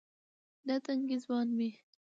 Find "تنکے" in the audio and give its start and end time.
0.85-1.15